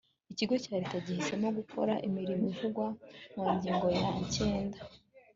[0.31, 2.87] ikigo cya leta gihisemo gukora imirimo ivugwa
[3.35, 4.79] mu ngingo ya cyenda